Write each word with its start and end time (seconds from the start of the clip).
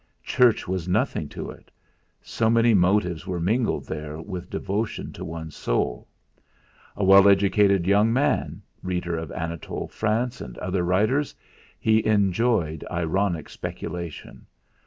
Church 0.23 0.67
was 0.67 0.87
nothing 0.87 1.29
to 1.29 1.51
it 1.51 1.69
so 2.23 2.49
many 2.49 2.73
motives 2.73 3.27
were 3.27 3.39
mingled 3.39 3.85
there 3.87 4.19
with 4.19 4.49
devotion 4.49 5.13
to 5.13 5.23
one's 5.23 5.55
soul. 5.55 6.07
A 6.95 7.03
well 7.03 7.29
educated 7.29 7.85
young 7.85 8.11
man 8.11 8.63
reader 8.81 9.15
of 9.15 9.31
Anatole 9.31 9.89
France, 9.89 10.41
and 10.41 10.57
other 10.57 10.81
writers 10.83 11.35
he 11.79 12.03
enjoyed 12.03 12.83
ironic 12.89 13.47
speculation. 13.47 14.47